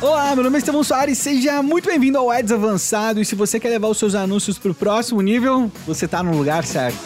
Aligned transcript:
Olá, 0.00 0.34
meu 0.34 0.44
nome 0.44 0.56
é 0.56 0.58
Estevão 0.58 0.82
Soares, 0.82 1.18
seja 1.18 1.62
muito 1.62 1.86
bem-vindo 1.86 2.16
ao 2.16 2.30
Ads 2.30 2.52
Avançado 2.52 3.20
e 3.20 3.24
se 3.24 3.34
você 3.34 3.60
quer 3.60 3.68
levar 3.68 3.88
os 3.88 3.98
seus 3.98 4.14
anúncios 4.14 4.58
para 4.58 4.70
o 4.70 4.74
próximo 4.74 5.20
nível, 5.20 5.70
você 5.86 6.06
está 6.06 6.22
no 6.22 6.34
lugar 6.36 6.64
certo. 6.64 6.98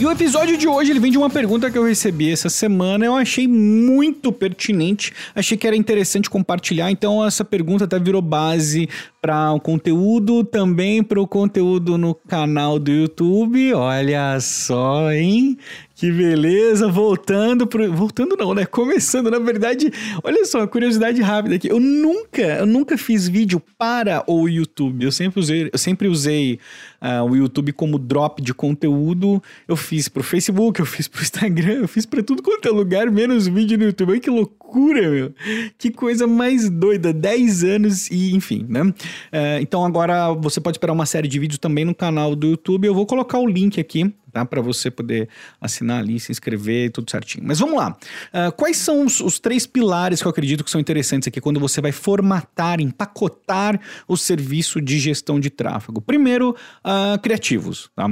E 0.00 0.06
o 0.06 0.12
episódio 0.12 0.56
de 0.56 0.68
hoje 0.68 0.92
ele 0.92 1.00
vem 1.00 1.10
de 1.10 1.18
uma 1.18 1.28
pergunta 1.28 1.68
que 1.68 1.76
eu 1.76 1.82
recebi 1.82 2.30
essa 2.30 2.48
semana. 2.48 3.04
Eu 3.04 3.16
achei 3.16 3.48
muito 3.48 4.30
pertinente, 4.30 5.12
achei 5.34 5.58
que 5.58 5.66
era 5.66 5.74
interessante 5.74 6.30
compartilhar. 6.30 6.88
Então 6.88 7.24
essa 7.26 7.44
pergunta 7.44 7.84
até 7.84 7.98
virou 7.98 8.22
base 8.22 8.88
para 9.20 9.52
o 9.52 9.60
conteúdo, 9.60 10.44
também 10.44 11.02
para 11.02 11.20
o 11.20 11.26
conteúdo 11.26 11.98
no 11.98 12.14
canal 12.14 12.78
do 12.78 12.90
YouTube. 12.90 13.74
Olha 13.74 14.38
só, 14.40 15.10
hein? 15.12 15.58
Que 15.98 16.12
beleza, 16.12 16.86
voltando 16.86 17.66
pro. 17.66 17.92
Voltando 17.92 18.36
não, 18.36 18.54
né? 18.54 18.64
Começando, 18.64 19.32
na 19.32 19.40
verdade, 19.40 19.90
olha 20.22 20.44
só, 20.44 20.64
curiosidade 20.64 21.20
rápida 21.20 21.56
aqui. 21.56 21.68
Eu 21.68 21.80
nunca, 21.80 22.40
eu 22.40 22.66
nunca 22.66 22.96
fiz 22.96 23.26
vídeo 23.26 23.60
para 23.76 24.22
o 24.28 24.48
YouTube. 24.48 25.04
Eu 25.04 25.10
sempre 25.10 25.40
usei, 25.40 25.68
eu 25.72 25.76
sempre 25.78 26.06
usei 26.06 26.60
uh, 27.02 27.28
o 27.28 27.34
YouTube 27.34 27.72
como 27.72 27.98
drop 27.98 28.40
de 28.40 28.54
conteúdo. 28.54 29.42
Eu 29.66 29.74
fiz 29.74 30.08
pro 30.08 30.22
Facebook, 30.22 30.78
eu 30.78 30.86
fiz 30.86 31.08
pro 31.08 31.20
Instagram, 31.20 31.80
eu 31.80 31.88
fiz 31.88 32.06
para 32.06 32.22
tudo 32.22 32.44
quanto 32.44 32.68
é 32.68 32.70
lugar, 32.70 33.10
menos 33.10 33.48
vídeo 33.48 33.76
no 33.76 33.86
YouTube. 33.86 34.12
Olha 34.12 34.20
que 34.20 34.30
loucura, 34.30 35.10
meu. 35.10 35.34
Que 35.76 35.90
coisa 35.90 36.28
mais 36.28 36.70
doida. 36.70 37.12
10 37.12 37.64
anos 37.64 38.08
e, 38.08 38.36
enfim, 38.36 38.64
né? 38.68 38.94
Uh, 39.32 39.60
então 39.60 39.84
agora 39.84 40.32
você 40.32 40.60
pode 40.60 40.76
esperar 40.76 40.92
uma 40.92 41.06
série 41.06 41.28
de 41.28 41.38
vídeos 41.38 41.58
também 41.58 41.84
no 41.84 41.94
canal 41.94 42.34
do 42.34 42.48
YouTube. 42.48 42.86
Eu 42.86 42.94
vou 42.94 43.06
colocar 43.06 43.38
o 43.38 43.46
link 43.46 43.80
aqui 43.80 44.12
tá? 44.38 44.44
Para 44.44 44.60
você 44.60 44.90
poder 44.90 45.28
assinar 45.60 46.00
ali, 46.00 46.18
se 46.20 46.30
inscrever, 46.30 46.90
tudo 46.90 47.10
certinho. 47.10 47.44
Mas 47.46 47.58
vamos 47.58 47.76
lá. 47.76 47.96
Uh, 48.32 48.52
quais 48.52 48.76
são 48.76 49.04
os, 49.04 49.20
os, 49.20 49.38
três 49.38 49.66
pilares 49.66 50.20
que 50.20 50.26
eu 50.26 50.30
acredito 50.30 50.62
que 50.62 50.70
são 50.70 50.80
interessantes 50.80 51.28
aqui 51.28 51.40
quando 51.40 51.58
você 51.58 51.80
vai 51.80 51.92
formatar, 51.92 52.80
empacotar 52.80 53.80
o 54.06 54.16
serviço 54.16 54.80
de 54.80 54.98
gestão 54.98 55.40
de 55.40 55.50
tráfego? 55.50 56.00
Primeiro, 56.00 56.50
uh, 56.84 57.18
criativos, 57.20 57.90
tá? 57.94 58.08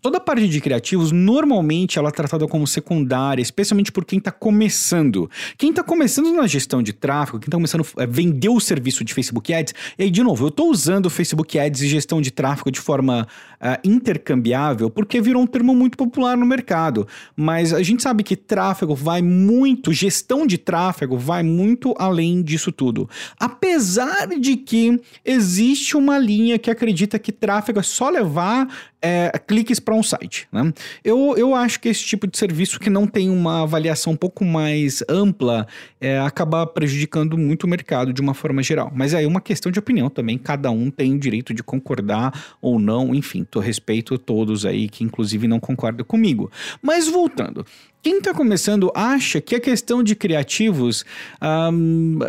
Toda 0.00 0.16
a 0.16 0.20
parte 0.20 0.48
de 0.48 0.60
criativos, 0.62 1.12
normalmente 1.12 1.98
ela 1.98 2.08
é 2.08 2.12
tratada 2.12 2.48
como 2.48 2.66
secundária, 2.66 3.42
especialmente 3.42 3.92
por 3.92 4.04
quem 4.06 4.18
está 4.18 4.30
começando. 4.30 5.30
Quem 5.58 5.70
está 5.70 5.82
começando 5.82 6.32
na 6.32 6.46
gestão 6.46 6.82
de 6.82 6.94
tráfego, 6.94 7.38
quem 7.38 7.48
está 7.48 7.58
começando 7.58 7.86
a 7.98 8.06
vender 8.06 8.48
o 8.48 8.58
serviço 8.58 9.04
de 9.04 9.12
Facebook 9.12 9.52
Ads, 9.52 9.74
e 9.98 10.04
aí, 10.04 10.10
de 10.10 10.22
novo, 10.22 10.46
eu 10.46 10.48
estou 10.48 10.70
usando 10.70 11.10
Facebook 11.10 11.58
Ads 11.58 11.82
e 11.82 11.88
gestão 11.88 12.22
de 12.22 12.30
tráfego 12.30 12.70
de 12.70 12.80
forma 12.80 13.28
uh, 13.60 13.88
intercambiável, 13.88 14.88
porque 14.88 15.20
virou 15.20 15.42
um 15.42 15.46
termo 15.46 15.74
muito 15.74 15.98
popular 15.98 16.34
no 16.34 16.46
mercado. 16.46 17.06
Mas 17.36 17.74
a 17.74 17.82
gente 17.82 18.02
sabe 18.02 18.22
que 18.22 18.36
tráfego 18.36 18.94
vai 18.94 19.20
muito, 19.20 19.92
gestão 19.92 20.46
de 20.46 20.56
tráfego 20.56 21.18
vai 21.18 21.42
muito 21.42 21.94
além 21.98 22.42
disso 22.42 22.72
tudo. 22.72 23.06
Apesar 23.38 24.28
de 24.28 24.56
que 24.56 24.98
existe 25.22 25.94
uma 25.94 26.16
linha 26.18 26.58
que 26.58 26.70
acredita 26.70 27.18
que 27.18 27.32
tráfego 27.32 27.80
é 27.80 27.82
só 27.82 28.08
levar 28.08 28.66
é, 29.02 29.30
cliques 29.46 29.80
para 29.80 29.94
um 29.94 30.02
site. 30.02 30.46
Né? 30.52 30.72
Eu, 31.04 31.34
eu 31.36 31.54
acho 31.54 31.80
que 31.80 31.88
esse 31.88 32.04
tipo 32.04 32.26
de 32.26 32.36
serviço 32.36 32.78
que 32.78 32.90
não 32.90 33.06
tem 33.06 33.30
uma 33.30 33.62
avaliação 33.62 34.12
um 34.12 34.16
pouco 34.16 34.44
mais 34.44 35.02
ampla 35.08 35.66
é, 36.00 36.18
acaba 36.18 36.66
prejudicando 36.66 37.36
muito 37.36 37.64
o 37.64 37.68
mercado 37.68 38.12
de 38.12 38.20
uma 38.20 38.34
forma 38.34 38.62
geral. 38.62 38.90
Mas 38.94 39.14
é 39.14 39.26
uma 39.26 39.40
questão 39.40 39.70
de 39.72 39.78
opinião 39.78 40.10
também, 40.10 40.38
cada 40.38 40.70
um 40.70 40.90
tem 40.90 41.14
o 41.14 41.18
direito 41.18 41.54
de 41.54 41.62
concordar 41.62 42.56
ou 42.60 42.78
não, 42.78 43.14
enfim, 43.14 43.44
tô 43.44 43.60
respeito 43.60 44.18
todos 44.18 44.66
aí 44.66 44.88
que 44.88 45.04
inclusive 45.04 45.46
não 45.48 45.60
concordam 45.60 46.04
comigo. 46.04 46.50
Mas 46.82 47.08
voltando, 47.08 47.64
quem 48.02 48.18
está 48.18 48.32
começando 48.32 48.90
acha 48.94 49.40
que 49.40 49.54
a 49.54 49.60
questão 49.60 50.02
de 50.02 50.14
criativos 50.14 51.04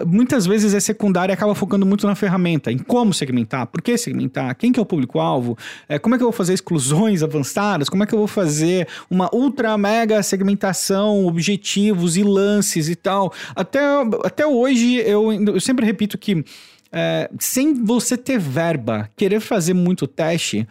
muitas 0.06 0.46
vezes 0.46 0.74
é 0.74 0.80
secundária 0.80 1.32
e 1.32 1.36
acaba 1.36 1.56
focando 1.56 1.86
muito 1.86 2.06
na 2.06 2.16
ferramenta, 2.16 2.72
em 2.72 2.78
como 2.78 3.14
segmentar, 3.14 3.68
por 3.68 3.82
que 3.82 3.98
segmentar, 3.98 4.56
quem 4.56 4.72
que 4.72 4.80
é 4.80 4.84
o 4.84 4.86
público-alvo, 4.86 5.58
é, 5.88 5.98
como 5.98 6.16
é 6.16 6.18
que 6.18 6.24
eu 6.24 6.28
vou 6.28 6.38
fazer 6.38 6.54
exclusões 6.54 7.24
avançadas, 7.24 7.90
como 7.90 8.04
é 8.04 8.06
que 8.06 8.14
eu 8.14 8.20
vou 8.20 8.28
fazer 8.28 8.88
uma 9.10 9.34
ultra 9.34 9.78
mega 9.78 10.22
segmentação, 10.24 11.26
objetivos 11.26 12.18
e 12.18 12.24
lances 12.24 12.90
e 12.90 12.96
tal. 12.96 13.34
Até, 13.56 13.80
até 14.24 14.46
hoje 14.46 14.96
eu, 14.98 15.32
eu 15.32 15.60
sempre 15.60 15.86
repito 15.86 16.18
que 16.18 16.44
é, 16.92 17.30
sem 17.40 17.84
você 17.84 18.18
ter 18.18 18.38
verba, 18.38 19.10
querer 19.16 19.40
fazer 19.40 19.74
muito 19.74 20.06
teste 20.06 20.68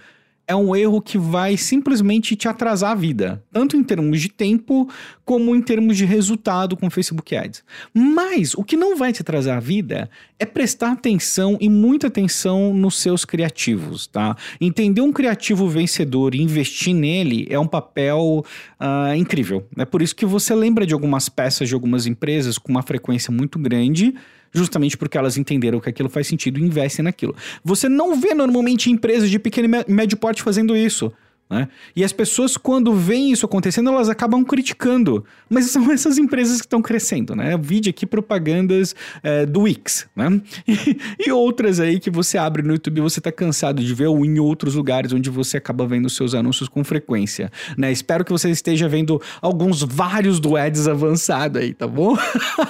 é 0.50 0.56
um 0.56 0.74
erro 0.74 1.00
que 1.00 1.16
vai 1.16 1.56
simplesmente 1.56 2.34
te 2.34 2.48
atrasar 2.48 2.90
a 2.90 2.94
vida, 2.96 3.40
tanto 3.52 3.76
em 3.76 3.84
termos 3.84 4.20
de 4.20 4.28
tempo 4.28 4.90
como 5.24 5.54
em 5.54 5.62
termos 5.62 5.96
de 5.96 6.04
resultado 6.04 6.76
com 6.76 6.90
Facebook 6.90 7.36
Ads. 7.36 7.62
Mas 7.94 8.54
o 8.54 8.64
que 8.64 8.76
não 8.76 8.96
vai 8.96 9.12
te 9.12 9.22
atrasar 9.22 9.58
a 9.58 9.60
vida 9.60 10.10
é 10.40 10.44
prestar 10.44 10.90
atenção 10.90 11.56
e 11.60 11.68
muita 11.68 12.08
atenção 12.08 12.74
nos 12.74 13.00
seus 13.00 13.24
criativos, 13.24 14.08
tá? 14.08 14.36
Entender 14.60 15.00
um 15.00 15.12
criativo 15.12 15.68
vencedor 15.68 16.34
e 16.34 16.42
investir 16.42 16.94
nele 16.94 17.46
é 17.48 17.58
um 17.58 17.68
papel 17.68 18.44
uh, 18.80 19.14
incrível. 19.14 19.64
É 19.76 19.84
por 19.84 20.02
isso 20.02 20.16
que 20.16 20.26
você 20.26 20.52
lembra 20.52 20.84
de 20.84 20.94
algumas 20.94 21.28
peças 21.28 21.68
de 21.68 21.74
algumas 21.74 22.08
empresas 22.08 22.58
com 22.58 22.72
uma 22.72 22.82
frequência 22.82 23.32
muito 23.32 23.56
grande 23.56 24.16
justamente 24.52 24.96
porque 24.96 25.16
elas 25.16 25.36
entenderam 25.36 25.80
que 25.80 25.88
aquilo 25.88 26.08
faz 26.08 26.26
sentido 26.26 26.58
e 26.58 26.62
investem 26.62 27.04
naquilo. 27.04 27.34
Você 27.64 27.88
não 27.88 28.20
vê 28.20 28.34
normalmente 28.34 28.90
empresas 28.90 29.30
de 29.30 29.38
pequeno 29.38 29.82
e 29.86 29.92
médio 29.92 30.16
porte 30.16 30.42
fazendo 30.42 30.76
isso. 30.76 31.12
Né? 31.50 31.68
E 31.96 32.04
as 32.04 32.12
pessoas, 32.12 32.56
quando 32.56 32.94
veem 32.94 33.32
isso 33.32 33.44
acontecendo, 33.44 33.90
elas 33.90 34.08
acabam 34.08 34.44
criticando. 34.44 35.24
Mas 35.48 35.66
são 35.66 35.90
essas 35.90 36.16
empresas 36.16 36.60
que 36.60 36.66
estão 36.66 36.80
crescendo, 36.80 37.34
né? 37.34 37.58
Vídeo 37.58 37.90
aqui, 37.90 38.06
propagandas 38.06 38.94
é, 39.20 39.44
do 39.44 39.62
Wix, 39.62 40.06
né? 40.14 40.40
E, 40.70 41.26
e, 41.26 41.32
outras 41.32 41.80
aí 41.80 41.98
que 41.98 42.10
você 42.10 42.38
abre 42.38 42.62
no 42.62 42.74
YouTube 42.74 43.00
você 43.00 43.18
está 43.18 43.32
cansado 43.32 43.82
de 43.82 43.92
ver, 43.92 44.06
ou 44.06 44.24
em 44.24 44.38
outros 44.38 44.76
lugares 44.76 45.12
onde 45.12 45.28
você 45.28 45.56
acaba 45.56 45.84
vendo 45.84 46.08
seus 46.08 46.32
anúncios 46.32 46.68
com 46.68 46.84
frequência, 46.84 47.50
né? 47.76 47.90
Espero 47.90 48.24
que 48.24 48.30
você 48.30 48.50
esteja 48.50 48.88
vendo 48.88 49.20
alguns 49.42 49.82
vários 49.82 50.38
do 50.38 50.56
Ads 50.56 50.86
avançado 50.86 51.58
aí, 51.58 51.74
tá 51.74 51.88
bom? 51.88 52.16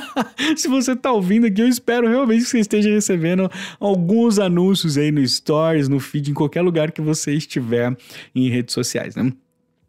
Se 0.57 0.67
você 0.69 0.93
está 0.93 1.12
ouvindo 1.12 1.47
aqui, 1.47 1.61
eu 1.61 1.69
espero 1.69 2.09
realmente 2.09 2.45
que 2.45 2.49
você 2.49 2.61
esteja 2.61 2.89
recebendo 2.89 3.51
alguns 3.79 4.39
anúncios 4.39 4.97
aí 4.97 5.11
no 5.11 5.27
Stories, 5.27 5.89
no 5.89 6.01
feed, 6.01 6.31
em 6.31 6.35
qualquer 6.35 6.62
lugar 6.62 6.91
que 6.93 7.03
você 7.03 7.35
estiver 7.35 7.95
em 8.35 8.49
rede 8.49 8.69
redes 8.70 8.75
sociais, 8.75 9.16
né? 9.16 9.32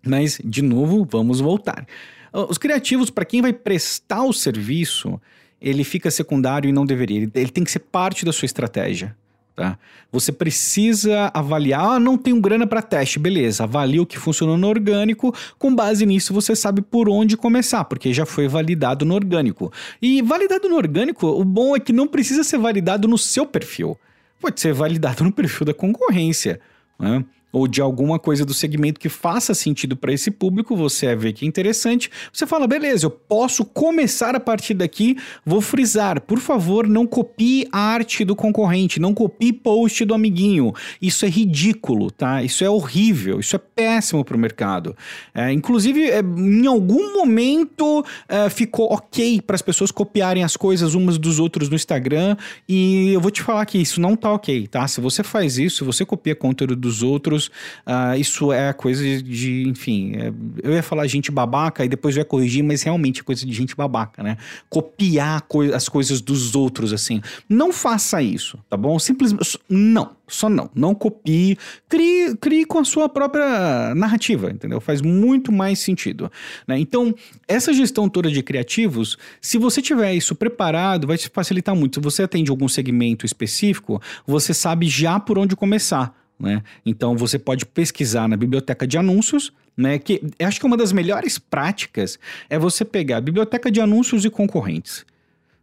Mas, 0.05 0.39
de 0.43 0.61
novo, 0.61 1.07
vamos 1.09 1.39
voltar. 1.39 1.85
Os 2.33 2.57
criativos, 2.57 3.09
para 3.09 3.25
quem 3.25 3.41
vai 3.41 3.53
prestar 3.53 4.23
o 4.23 4.33
serviço, 4.33 5.21
ele 5.61 5.83
fica 5.83 6.09
secundário 6.09 6.67
e 6.67 6.71
não 6.71 6.85
deveria. 6.85 7.17
Ele, 7.17 7.31
ele 7.35 7.49
tem 7.49 7.63
que 7.63 7.71
ser 7.71 7.79
parte 7.79 8.25
da 8.25 8.33
sua 8.33 8.45
estratégia. 8.45 9.15
Tá? 9.55 9.77
Você 10.11 10.31
precisa 10.31 11.29
avaliar, 11.33 11.85
ah, 11.85 11.99
não 11.99 12.17
tenho 12.17 12.39
grana 12.39 12.65
para 12.65 12.81
teste, 12.81 13.19
beleza, 13.19 13.63
avalia 13.63 14.01
o 14.01 14.05
que 14.05 14.17
funcionou 14.17 14.57
no 14.57 14.67
orgânico, 14.67 15.35
com 15.59 15.75
base 15.75 16.05
nisso 16.05 16.33
você 16.33 16.55
sabe 16.55 16.81
por 16.81 17.09
onde 17.09 17.35
começar, 17.35 17.83
porque 17.83 18.13
já 18.13 18.25
foi 18.25 18.47
validado 18.47 19.05
no 19.05 19.13
orgânico. 19.13 19.71
E 20.01 20.21
validado 20.21 20.69
no 20.69 20.77
orgânico, 20.77 21.27
o 21.27 21.43
bom 21.43 21.75
é 21.75 21.81
que 21.81 21.91
não 21.91 22.07
precisa 22.07 22.45
ser 22.45 22.57
validado 22.57 23.09
no 23.09 23.17
seu 23.17 23.45
perfil, 23.45 23.99
pode 24.39 24.59
ser 24.59 24.73
validado 24.73 25.21
no 25.21 25.33
perfil 25.33 25.65
da 25.65 25.73
concorrência. 25.73 26.61
Né? 26.97 27.23
Ou 27.51 27.67
de 27.67 27.81
alguma 27.81 28.17
coisa 28.17 28.45
do 28.45 28.53
segmento 28.53 28.99
que 28.99 29.09
faça 29.09 29.53
sentido 29.53 29.95
para 29.95 30.13
esse 30.13 30.31
público, 30.31 30.75
você 30.75 31.15
vê 31.15 31.33
que 31.33 31.45
é 31.45 31.47
interessante, 31.47 32.09
você 32.31 32.47
fala, 32.47 32.67
beleza, 32.67 33.05
eu 33.05 33.11
posso 33.11 33.65
começar 33.65 34.35
a 34.35 34.39
partir 34.39 34.73
daqui, 34.73 35.17
vou 35.45 35.61
frisar, 35.61 36.21
por 36.21 36.39
favor, 36.39 36.87
não 36.87 37.05
copie 37.05 37.67
a 37.71 37.79
arte 37.79 38.23
do 38.23 38.35
concorrente, 38.35 38.99
não 38.99 39.13
copie 39.13 39.51
post 39.51 40.05
do 40.05 40.13
amiguinho. 40.13 40.73
Isso 41.01 41.25
é 41.25 41.29
ridículo, 41.29 42.11
tá? 42.11 42.43
Isso 42.43 42.63
é 42.63 42.69
horrível, 42.69 43.39
isso 43.39 43.55
é 43.55 43.59
péssimo 43.59 44.23
para 44.23 44.35
o 44.35 44.39
mercado. 44.39 44.95
É, 45.33 45.51
inclusive, 45.51 46.09
é, 46.09 46.19
em 46.21 46.67
algum 46.67 47.13
momento 47.13 48.05
é, 48.27 48.49
ficou 48.49 48.91
ok 48.93 49.41
para 49.41 49.55
as 49.55 49.61
pessoas 49.61 49.91
copiarem 49.91 50.43
as 50.43 50.55
coisas 50.55 50.93
umas 50.93 51.17
dos 51.17 51.39
outros 51.39 51.69
no 51.69 51.75
Instagram, 51.75 52.37
e 52.67 53.09
eu 53.13 53.21
vou 53.21 53.31
te 53.31 53.41
falar 53.41 53.65
que 53.65 53.77
isso 53.77 53.99
não 53.99 54.15
tá 54.15 54.31
ok, 54.31 54.67
tá? 54.67 54.87
Se 54.87 55.01
você 55.01 55.23
faz 55.23 55.57
isso, 55.57 55.77
se 55.77 55.83
você 55.83 56.05
copia 56.05 56.35
conteúdo 56.35 56.75
dos 56.75 57.03
outros, 57.03 57.40
criativos, 57.41 57.49
uh, 57.87 58.19
isso 58.19 58.51
é 58.51 58.73
coisa 58.73 59.03
de, 59.21 59.67
enfim, 59.67 60.13
é, 60.15 60.33
eu 60.63 60.73
ia 60.73 60.83
falar 60.83 61.07
gente 61.07 61.31
babaca 61.31 61.83
e 61.83 61.89
depois 61.89 62.15
eu 62.15 62.21
ia 62.21 62.25
corrigir, 62.25 62.63
mas 62.63 62.83
realmente 62.83 63.21
é 63.21 63.23
coisa 63.23 63.45
de 63.45 63.53
gente 63.53 63.75
babaca, 63.75 64.21
né? 64.21 64.37
Copiar 64.69 65.41
co 65.41 65.61
as 65.61 65.87
coisas 65.87 66.21
dos 66.21 66.55
outros, 66.55 66.93
assim. 66.93 67.21
Não 67.47 67.71
faça 67.71 68.21
isso, 68.21 68.59
tá 68.69 68.77
bom? 68.77 68.99
Simplesmente, 68.99 69.59
não. 69.69 70.21
Só 70.27 70.49
não. 70.49 70.69
Não 70.73 70.95
copie. 70.95 71.57
Crie, 71.89 72.35
crie 72.37 72.65
com 72.65 72.79
a 72.79 72.85
sua 72.85 73.09
própria 73.09 73.93
narrativa, 73.93 74.49
entendeu? 74.49 74.79
Faz 74.79 75.01
muito 75.01 75.51
mais 75.51 75.79
sentido. 75.79 76.31
Né? 76.65 76.79
Então, 76.79 77.13
essa 77.45 77.73
gestão 77.73 78.07
toda 78.07 78.31
de 78.31 78.41
criativos, 78.41 79.17
se 79.41 79.57
você 79.57 79.81
tiver 79.81 80.13
isso 80.13 80.33
preparado, 80.33 81.05
vai 81.05 81.17
te 81.17 81.29
facilitar 81.29 81.75
muito. 81.75 81.95
Se 81.95 81.99
você 81.99 82.23
atende 82.23 82.49
algum 82.49 82.69
segmento 82.69 83.25
específico, 83.25 84.01
você 84.25 84.53
sabe 84.53 84.87
já 84.87 85.19
por 85.19 85.37
onde 85.37 85.53
começar. 85.53 86.15
Né? 86.41 86.63
Então 86.83 87.15
você 87.15 87.37
pode 87.37 87.65
pesquisar 87.65 88.27
na 88.27 88.35
biblioteca 88.35 88.87
de 88.87 88.97
anúncios, 88.97 89.53
né? 89.77 89.99
Que 89.99 90.21
acho 90.39 90.59
que 90.59 90.65
uma 90.65 90.75
das 90.75 90.91
melhores 90.91 91.37
práticas 91.37 92.17
é 92.49 92.57
você 92.57 92.83
pegar 92.83 93.17
a 93.17 93.21
biblioteca 93.21 93.69
de 93.69 93.79
anúncios 93.79 94.25
e 94.25 94.29
concorrentes. 94.29 95.05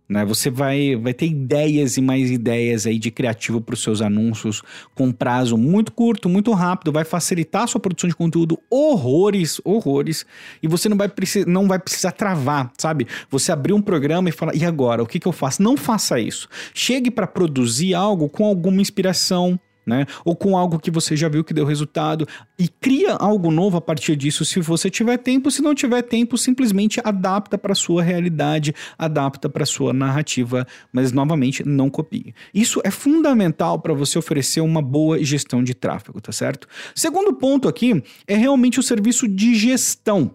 Né? 0.08 0.24
Você 0.24 0.48
vai, 0.48 0.96
vai 0.96 1.12
ter 1.12 1.26
ideias 1.26 1.98
e 1.98 2.00
mais 2.00 2.30
ideias 2.30 2.86
aí 2.86 2.98
de 2.98 3.10
criativo 3.10 3.60
para 3.60 3.74
os 3.74 3.82
seus 3.82 4.00
anúncios 4.00 4.62
com 4.94 5.12
prazo 5.12 5.58
muito 5.58 5.92
curto, 5.92 6.28
muito 6.28 6.52
rápido, 6.52 6.90
vai 6.90 7.04
facilitar 7.04 7.64
a 7.64 7.66
sua 7.66 7.80
produção 7.80 8.08
de 8.08 8.16
conteúdo 8.16 8.58
horrores, 8.70 9.60
horrores, 9.64 10.24
e 10.62 10.68
você 10.68 10.88
não 10.88 10.96
vai, 10.96 11.10
não 11.46 11.68
vai 11.68 11.78
precisar 11.78 12.12
travar, 12.12 12.72
sabe? 12.78 13.06
Você 13.30 13.52
abrir 13.52 13.74
um 13.74 13.82
programa 13.82 14.30
e 14.30 14.32
falar, 14.32 14.54
e 14.54 14.64
agora, 14.64 15.02
o 15.02 15.06
que, 15.06 15.20
que 15.20 15.28
eu 15.28 15.32
faço? 15.32 15.62
Não 15.62 15.76
faça 15.76 16.18
isso. 16.18 16.48
Chegue 16.72 17.10
para 17.10 17.26
produzir 17.26 17.92
algo 17.92 18.30
com 18.30 18.46
alguma 18.46 18.80
inspiração, 18.80 19.60
né? 19.88 20.06
Ou 20.24 20.36
com 20.36 20.56
algo 20.56 20.78
que 20.78 20.90
você 20.90 21.16
já 21.16 21.28
viu 21.28 21.42
que 21.42 21.54
deu 21.54 21.64
resultado 21.64 22.28
e 22.58 22.68
cria 22.68 23.14
algo 23.14 23.50
novo 23.50 23.78
a 23.78 23.80
partir 23.80 24.14
disso 24.14 24.44
se 24.44 24.60
você 24.60 24.90
tiver 24.90 25.16
tempo, 25.16 25.50
se 25.50 25.62
não 25.62 25.74
tiver 25.74 26.02
tempo, 26.02 26.36
simplesmente 26.36 27.00
adapta 27.02 27.56
para 27.56 27.74
sua 27.74 28.02
realidade, 28.02 28.74
adapta 28.98 29.48
para 29.48 29.64
sua 29.64 29.92
narrativa, 29.92 30.66
mas 30.92 31.10
novamente 31.10 31.66
não 31.66 31.88
copie. 31.88 32.34
Isso 32.52 32.80
é 32.84 32.90
fundamental 32.90 33.78
para 33.78 33.94
você 33.94 34.18
oferecer 34.18 34.60
uma 34.60 34.82
boa 34.82 35.22
gestão 35.24 35.64
de 35.64 35.74
tráfego, 35.74 36.20
tá 36.20 36.32
certo? 36.32 36.68
Segundo 36.94 37.32
ponto 37.32 37.66
aqui 37.66 38.02
é 38.26 38.36
realmente 38.36 38.78
o 38.78 38.82
serviço 38.82 39.26
de 39.26 39.54
gestão. 39.54 40.30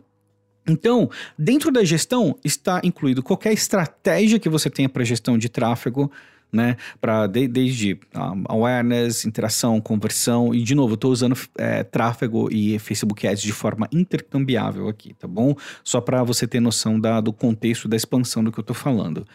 Então, 0.68 1.10
dentro 1.38 1.72
da 1.72 1.84
gestão 1.84 2.38
está 2.44 2.80
incluído 2.84 3.22
qualquer 3.22 3.52
estratégia 3.52 4.40
que 4.40 4.48
você 4.48 4.70
tenha 4.70 4.88
para 4.88 5.04
gestão 5.04 5.38
de 5.38 5.50
tráfego, 5.50 6.10
né? 6.54 6.78
Para 7.02 7.26
de, 7.26 7.48
desde 7.48 8.00
awareness, 8.48 9.26
interação, 9.26 9.82
conversão 9.82 10.54
e 10.54 10.62
de 10.62 10.76
novo, 10.76 10.94
eu 10.94 10.96
estou 10.96 11.12
usando 11.12 11.36
é, 11.58 11.84
tráfego 11.84 12.48
e 12.52 12.78
Facebook 12.78 13.28
Ads 13.28 13.42
de 13.42 13.52
forma 13.52 13.90
intercambiável 13.92 14.88
aqui, 14.88 15.14
tá 15.16 15.28
bom? 15.28 15.56
Só 15.84 16.00
para 16.00 16.24
você 16.24 16.48
ter 16.48 16.60
noção 16.60 17.00
da, 17.00 17.20
do 17.20 17.34
contexto 17.34 17.88
da 17.88 17.96
expansão 17.96 18.44
do 18.44 18.52
que 18.52 18.60
eu 18.60 18.64
estou 18.64 18.76
falando. 18.76 19.26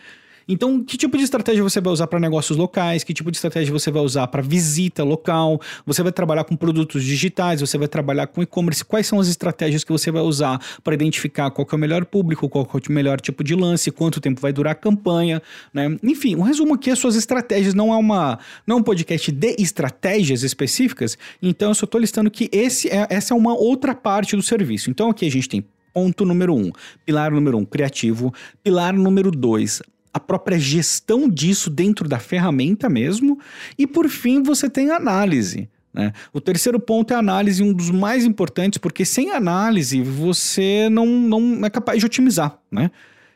Então, 0.48 0.82
que 0.82 0.96
tipo 0.96 1.16
de 1.18 1.24
estratégia 1.24 1.62
você 1.62 1.80
vai 1.80 1.92
usar 1.92 2.06
para 2.06 2.18
negócios 2.18 2.56
locais? 2.56 3.04
Que 3.04 3.12
tipo 3.12 3.30
de 3.30 3.36
estratégia 3.36 3.70
você 3.70 3.90
vai 3.90 4.02
usar 4.02 4.26
para 4.28 4.40
visita 4.40 5.04
local? 5.04 5.60
Você 5.84 6.02
vai 6.02 6.10
trabalhar 6.10 6.44
com 6.44 6.56
produtos 6.56 7.04
digitais? 7.04 7.60
Você 7.60 7.76
vai 7.76 7.86
trabalhar 7.86 8.26
com 8.28 8.42
e-commerce? 8.42 8.82
Quais 8.82 9.06
são 9.06 9.20
as 9.20 9.28
estratégias 9.28 9.84
que 9.84 9.92
você 9.92 10.10
vai 10.10 10.22
usar 10.22 10.58
para 10.82 10.94
identificar 10.94 11.50
qual 11.50 11.68
é 11.70 11.74
o 11.74 11.78
melhor 11.78 12.06
público, 12.06 12.48
qual 12.48 12.66
é 12.72 12.78
o 12.88 12.92
melhor 12.92 13.20
tipo 13.20 13.44
de 13.44 13.54
lance, 13.54 13.90
quanto 13.90 14.20
tempo 14.20 14.40
vai 14.40 14.52
durar 14.52 14.72
a 14.72 14.74
campanha, 14.74 15.42
né? 15.72 15.96
Enfim, 16.02 16.34
o 16.34 16.38
um 16.38 16.42
resumo 16.42 16.74
aqui 16.74 16.90
é 16.90 16.94
suas 16.94 17.14
estratégias. 17.14 17.74
Não 17.74 17.92
é 17.92 17.96
uma, 17.96 18.38
não 18.66 18.78
é 18.78 18.80
um 18.80 18.82
podcast 18.82 19.30
de 19.30 19.56
estratégias 19.58 20.42
específicas. 20.42 21.18
Então, 21.42 21.68
eu 21.68 21.74
só 21.74 21.84
estou 21.84 22.00
listando 22.00 22.30
que 22.30 22.48
esse 22.50 22.88
é, 22.88 23.06
essa 23.10 23.34
é 23.34 23.36
uma 23.36 23.54
outra 23.54 23.94
parte 23.94 24.34
do 24.34 24.42
serviço. 24.42 24.88
Então, 24.88 25.10
aqui 25.10 25.26
a 25.26 25.30
gente 25.30 25.48
tem 25.48 25.64
ponto 25.92 26.24
número 26.24 26.54
um, 26.54 26.70
pilar 27.04 27.32
número 27.32 27.58
um, 27.58 27.64
criativo, 27.64 28.32
pilar 28.62 28.94
número 28.94 29.30
dois, 29.30 29.82
a 30.12 30.20
própria 30.20 30.58
gestão 30.58 31.28
disso 31.28 31.70
dentro 31.70 32.08
da 32.08 32.19
ferramenta 32.19 32.88
mesmo. 32.88 33.38
E 33.76 33.87
por 33.87 34.08
fim, 34.08 34.43
você 34.43 34.69
tem 34.69 34.90
análise. 34.90 35.69
Né? 35.93 36.12
O 36.32 36.40
terceiro 36.40 36.78
ponto 36.78 37.12
é 37.12 37.16
análise, 37.16 37.62
um 37.62 37.72
dos 37.72 37.90
mais 37.90 38.25
importantes, 38.25 38.78
porque 38.78 39.05
sem 39.05 39.31
análise 39.32 40.00
você 40.02 40.88
não, 40.90 41.06
não 41.06 41.64
é 41.64 41.70
capaz 41.70 41.99
de 41.99 42.06
otimizar. 42.06 42.58
Né? 42.70 42.90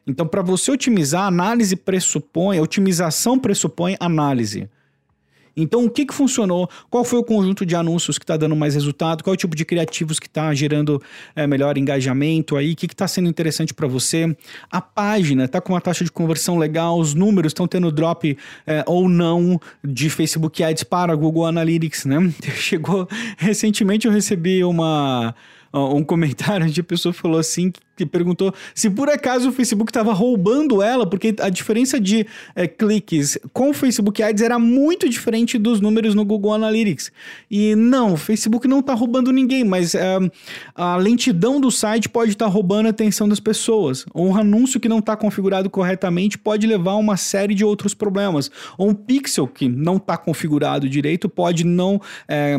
Então, 0.07 0.27
para 0.27 0.43
você 0.43 0.71
otimizar, 0.71 1.25
análise 1.25 1.77
pressupõe, 1.77 2.61
otimização 2.61 3.39
pressupõe 3.39 3.97
análise. 4.01 4.69
Então, 5.57 5.85
o 5.85 5.91
que, 5.91 6.07
que 6.07 6.15
funcionou? 6.15 6.69
Qual 6.89 7.05
foi 7.05 7.19
o 7.19 7.25
conjunto 7.25 7.65
de 7.67 7.75
anúncios 7.75 8.19
que 8.19 8.25
está 8.25 8.37
dando 8.37 8.57
mais 8.57 8.75
resultado? 8.75 9.23
Qual 9.23 9.33
é 9.33 9.35
o 9.35 9.37
tipo 9.37 9.55
de 9.55 9.65
criativos 9.65 10.19
que 10.19 10.27
está 10.27 10.53
gerando 10.55 11.01
é, 11.35 11.47
melhor 11.47 11.77
engajamento 11.77 12.57
aí? 12.57 12.73
O 12.73 12.77
que 12.77 12.87
está 12.87 13.07
sendo 13.07 13.29
interessante 13.29 13.75
para 13.75 13.87
você? 13.87 14.35
A 14.71 14.81
página 14.81 15.45
está 15.45 15.61
com 15.61 15.73
uma 15.73 15.81
taxa 15.81 16.05
de 16.05 16.11
conversão 16.11 16.59
legal? 16.59 16.99
Os 16.99 17.15
números 17.15 17.51
estão 17.51 17.67
tendo 17.67 17.91
drop 17.93 18.37
é, 18.67 18.85
ou 18.87 19.09
não 19.09 19.61
de 19.85 20.09
Facebook 20.09 20.63
Ads 20.63 20.85
para 20.85 21.15
Google 21.15 21.47
Analytics, 21.47 22.05
né? 22.05 22.33
Chegou 22.57 23.09
recentemente 23.37 24.07
eu 24.07 24.13
recebi 24.13 24.65
uma 24.65 25.35
um 25.79 26.05
comentário 26.05 26.67
onde 26.67 26.81
a 26.81 26.85
pessoa 26.85 27.13
falou 27.13 27.39
assim, 27.39 27.73
que 27.97 28.07
perguntou 28.07 28.53
se 28.75 28.91
por 28.91 29.09
acaso 29.09 29.49
o 29.49 29.53
Facebook 29.53 29.91
estava 29.91 30.13
roubando 30.13 30.83
ela, 30.83 31.07
porque 31.07 31.35
a 31.41 31.49
diferença 31.49 32.01
de 32.01 32.27
é, 32.55 32.67
cliques 32.67 33.39
com 33.53 33.71
o 33.71 33.75
Facebook 33.75 34.23
Ads 34.23 34.43
era 34.43 34.59
muito 34.59 35.09
diferente 35.09 35.59
dos 35.59 35.81
números 35.81 36.15
no 36.15 36.25
Google 36.25 36.55
Analytics. 36.55 37.13
E 37.51 37.75
não, 37.75 38.15
o 38.15 38.17
Facebook 38.17 38.67
não 38.67 38.81
está 38.81 38.95
roubando 38.95 39.33
ninguém, 39.33 39.65
mas 39.65 39.95
é, 39.95 40.19
a 40.75 40.97
lentidão 40.97 41.61
do 41.61 41.71
site 41.71 42.09
pode 42.09 42.33
estar 42.33 42.47
tá 42.47 42.51
roubando 42.51 42.87
a 42.87 42.91
atenção 42.91 43.29
das 43.29 43.41
pessoas. 43.41 44.05
Um 44.15 44.37
anúncio 44.37 44.81
que 44.81 44.89
não 44.89 44.99
está 44.99 45.17
configurado 45.17 45.71
corretamente 45.71 46.39
pode 46.39 46.67
levar 46.67 46.93
a 46.93 46.97
uma 46.97 47.17
série 47.17 47.55
de 47.55 47.65
outros 47.65 47.95
problemas. 47.95 48.51
Um 48.79 48.95
pixel 48.95 49.47
que 49.47 49.69
não 49.69 49.97
está 49.97 50.17
configurado 50.17 50.89
direito 50.89 51.29
pode 51.29 51.65
não 51.65 52.01
é, 52.29 52.57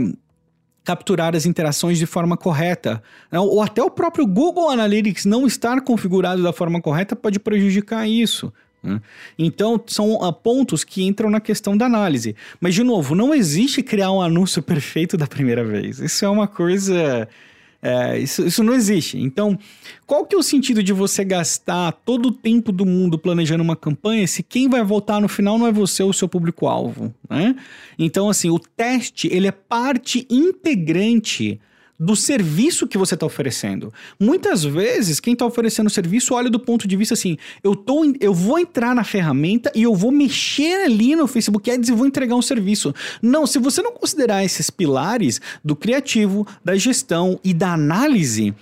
capturar 0.84 1.36
as 1.36 1.46
interações 1.46 1.98
de 1.98 2.06
forma 2.06 2.36
correta. 2.36 3.02
Né? 3.32 3.40
Ou 3.40 3.62
até 3.62 3.82
o 3.82 3.90
próprio 3.90 4.26
Google 4.28 4.70
Analytics 4.70 5.26
não 5.26 5.48
estar 5.48 5.82
configurado 5.82 6.44
da 6.44 6.52
forma 6.52 6.82
correta 6.82 7.16
pode 7.16 7.40
prejudicar 7.40 8.08
isso. 8.08 8.52
Né? 8.84 9.02
Então, 9.40 9.82
são 9.88 10.16
uh, 10.16 10.34
pontos 10.34 10.84
que 10.84 11.04
entram 11.04 11.30
na 11.30 11.40
questão 11.40 11.78
da 11.78 11.86
análise. 11.86 12.36
Mas, 12.60 12.76
de 12.76 12.84
novo, 12.84 13.16
não 13.16 13.34
existe 13.34 13.82
criar 13.82 14.12
um 14.12 14.22
anúncio 14.22 14.62
perfeito 14.64 15.16
da 15.16 15.26
primeira 15.26 15.64
vez. 15.64 16.00
Isso 16.00 16.26
é 16.26 16.30
uma 16.30 16.48
coisa 16.48 17.28
é, 17.84 18.18
isso, 18.18 18.46
isso 18.46 18.64
não 18.64 18.74
existe. 18.74 19.18
Então, 19.18 19.60
qual 20.08 20.26
que 20.26 20.34
é 20.34 20.38
o 20.38 20.42
sentido 20.42 20.82
de 20.82 20.94
você 20.94 21.26
gastar 21.26 21.92
todo 21.92 22.28
o 22.28 22.32
tempo 22.32 22.72
do 22.72 22.86
mundo 22.86 23.20
planejando 23.20 23.62
uma 23.62 23.76
campanha 23.76 24.26
se 24.26 24.42
quem 24.42 24.70
vai 24.70 24.82
votar 24.82 25.20
no 25.20 25.28
final 25.28 25.60
não 25.60 25.68
é 25.68 25.72
você 25.72 26.02
ou 26.02 26.12
o 26.12 26.14
seu 26.14 26.30
público-alvo, 26.30 27.14
né? 27.30 27.54
Então, 28.00 28.30
assim, 28.30 28.50
o 28.50 28.58
teste, 28.58 29.28
ele 29.30 29.48
é 29.48 29.52
parte 29.52 30.26
integrante 30.30 31.60
do 32.04 32.16
serviço 32.16 32.86
que 32.86 32.98
você 32.98 33.14
está 33.14 33.26
oferecendo. 33.26 33.94
Muitas 34.20 34.64
vezes, 34.64 35.20
quem 35.20 35.34
está 35.34 35.46
oferecendo 35.46 35.88
o 35.88 35.90
serviço 35.90 36.34
olha 36.34 36.50
do 36.50 36.60
ponto 36.60 36.88
de 36.88 36.98
vista 36.98 37.14
assim: 37.14 37.38
eu, 37.64 37.76
tô, 37.76 38.04
eu 38.20 38.34
vou 38.34 38.60
entrar 38.60 38.94
na 38.94 39.04
ferramenta 39.04 39.72
e 39.74 39.84
eu 39.84 39.96
vou 39.96 40.12
mexer 40.12 40.84
ali 40.84 41.16
no 41.16 41.28
Facebook 41.28 41.72
Ads 41.72 41.90
e 41.90 41.94
vou 41.94 42.06
entregar 42.06 42.36
um 42.36 42.42
serviço. 42.42 42.94
Não, 43.22 43.48
se 43.48 43.58
você 43.58 43.82
não 43.82 43.94
considerar 43.94 44.44
esses 44.44 44.70
pilares 44.70 45.40
do 45.64 45.76
criativo, 45.76 46.46
da 46.64 46.76
gestão 46.76 47.40
e 47.44 47.54
da 47.54 47.74
análise, 47.74 48.54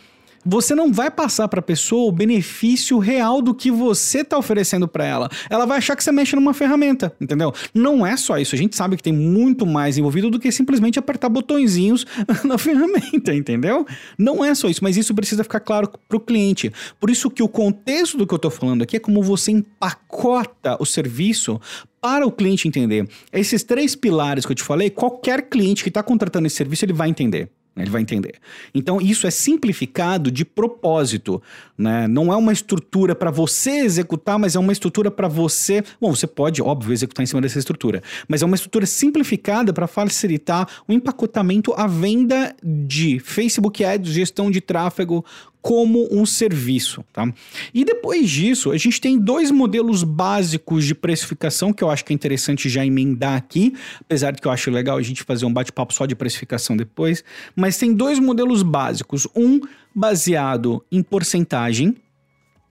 você 0.46 0.76
não 0.76 0.92
vai 0.92 1.10
passar 1.10 1.48
para 1.48 1.60
a 1.60 1.64
pessoa 1.64 2.10
o 2.10 2.12
benefício 2.12 2.98
real 2.98 3.42
do 3.42 3.54
que 3.54 3.72
você 3.72 4.22
está 4.22 4.38
oferecendo 4.38 4.88
para 4.88 5.06
ela. 5.06 5.30
Ela 5.50 5.66
vai 5.66 5.78
achar 5.78 5.96
que 5.96 6.04
você 6.04 6.12
mexe 6.12 6.36
numa 6.36 6.54
ferramenta, 6.54 7.14
entendeu? 7.20 7.54
Não 7.74 8.06
é 8.06 8.18
só 8.18 8.38
isso. 8.38 8.56
A 8.56 8.58
gente 8.58 8.76
sabe 8.76 8.98
que 8.98 9.04
tem 9.04 9.14
muito 9.14 9.66
mais 9.66 9.98
envolvido 9.98 10.30
do 10.30 10.40
que 10.40 10.52
simplesmente 10.52 11.00
apertar 11.00 11.30
botõezinhos 11.30 12.06
na 12.44 12.58
ferramenta, 12.58 13.34
entendeu? 13.34 13.86
Não 14.18 14.44
é 14.44 14.54
só 14.56 14.70
isso, 14.70 14.84
mas 14.84 14.98
isso 14.98 15.14
precisa 15.14 15.44
ficar 15.44 15.60
claro 15.60 15.90
para 16.08 16.18
o 16.18 16.20
cliente. 16.20 16.72
Por 17.00 17.10
isso 17.10 17.30
que 17.30 17.44
o 17.44 17.48
contexto 17.48 18.18
do 18.18 18.26
que 18.26 18.34
eu 18.34 18.38
estou 18.38 18.52
falando 18.52 18.82
aqui 18.82 18.98
é 18.98 19.00
como 19.00 19.22
você 19.22 19.52
empacota 19.52 20.78
o 20.80 20.86
serviço 20.86 21.60
para 22.02 22.26
o 22.26 22.32
cliente 22.32 22.68
entender. 22.68 23.08
Esses 23.32 23.64
três 23.64 23.96
pilares 23.96 24.46
que 24.46 24.52
eu 24.52 24.56
te 24.56 24.64
falei, 24.64 24.90
qualquer 24.90 25.44
cliente 25.44 25.84
que 25.84 25.90
está 25.90 26.02
contratando 26.02 26.48
esse 26.48 26.56
serviço, 26.56 26.84
ele 26.84 26.94
vai 26.94 27.10
entender. 27.10 27.52
Ele 27.75 27.90
vai 27.90 28.01
entender. 28.01 28.36
Então, 28.75 29.00
isso 29.00 29.25
é 29.25 29.32
simplificado 29.32 30.30
de 30.30 30.44
propósito. 30.44 31.42
Né? 31.78 32.06
Não 32.06 32.32
é 32.32 32.36
uma 32.36 32.51
estrutura 32.51 33.16
para 33.16 33.32
você 33.32 33.72
executar, 33.80 34.38
mas 34.38 34.58
é 34.58 34.60
uma 34.60 34.74
estrutura 34.74 35.10
para 35.10 35.30
você. 35.30 35.82
Bom, 36.00 36.13
você 36.13 36.28
pode, 36.28 36.62
óbvio, 36.62 36.92
executar 36.92 37.24
em 37.24 37.25
cima 37.25 37.40
dessa 37.40 37.60
estrutura, 37.60 38.04
mas 38.28 38.42
é 38.42 38.46
uma 38.46 38.56
estrutura 38.56 38.86
simplificada 38.86 39.72
para 39.72 39.88
facilitar 39.88 40.68
o 40.86 40.92
empacotamento, 40.92 41.74
a 41.78 41.88
venda 41.88 42.54
de 42.62 43.20
Facebook 43.20 43.84
Ads, 43.86 44.12
gestão 44.12 44.51
de 44.51 44.60
tráfego 44.60 45.25
como 45.62 46.08
um 46.12 46.25
serviço, 46.25 47.03
tá? 47.13 47.32
E 47.74 47.86
depois 47.86 48.30
disso, 48.30 48.72
a 48.72 48.77
gente 48.77 49.00
tem 49.00 49.20
dois 49.20 49.51
modelos 49.51 50.03
básicos 50.03 50.86
de 50.86 50.96
precificação 50.96 51.72
que 51.72 51.84
eu 51.84 51.89
acho 51.89 52.03
que 52.03 52.12
é 52.12 52.15
interessante 52.15 52.68
já 52.68 52.86
emendar 52.86 53.38
aqui, 53.38 53.74
apesar 54.00 54.32
de 54.32 54.41
que 54.41 54.48
eu 54.48 54.51
acho 54.51 54.72
legal 54.72 54.98
a 54.98 55.01
gente 55.01 55.24
fazer 55.24 55.46
um 55.46 55.53
bate-papo 55.53 55.94
só 55.94 56.06
de 56.06 56.15
precificação 56.15 56.75
depois, 56.75 57.24
mas 57.56 57.77
tem 57.77 57.94
dois 57.94 58.18
modelos 58.18 58.63
básicos, 58.63 59.27
um 59.36 59.60
baseado 59.94 60.84
em 60.91 61.03
porcentagem, 61.03 61.96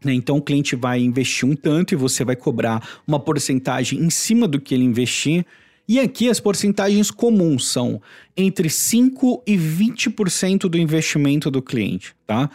né? 0.04 0.12
então 0.12 0.38
o 0.38 0.42
cliente 0.42 0.74
vai 0.74 1.00
investir 1.00 1.48
um 1.48 1.54
tanto 1.54 1.94
e 1.94 1.96
você 1.96 2.24
vai 2.24 2.34
cobrar 2.34 3.00
uma 3.06 3.20
porcentagem 3.20 4.00
em 4.00 4.10
cima 4.10 4.48
do 4.48 4.60
que 4.60 4.74
ele 4.74 4.84
investir. 4.84 5.44
E 5.86 5.98
aqui 5.98 6.28
as 6.30 6.38
porcentagens 6.38 7.10
comuns 7.10 7.68
são 7.68 8.00
entre 8.36 8.68
5% 8.68 9.42
e 9.46 9.56
20% 9.56 10.68
do 10.68 10.78
investimento 10.78 11.50
do 11.50 11.60
cliente, 11.60 12.14
tá? 12.26 12.48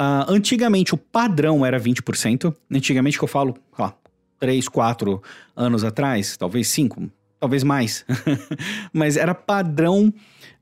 Uh, 0.00 0.24
antigamente 0.28 0.94
o 0.94 0.96
padrão 0.96 1.64
era 1.66 1.78
20%. 1.78 2.54
Antigamente 2.72 3.18
que 3.18 3.24
eu 3.24 3.28
falo, 3.28 3.54
ó, 3.76 3.92
3, 4.38 4.66
4 4.66 5.22
anos 5.54 5.84
atrás, 5.84 6.38
talvez 6.38 6.68
5, 6.68 7.10
talvez 7.40 7.64
mais. 7.64 8.04
Mas 8.92 9.16
era 9.16 9.34
padrão 9.34 10.12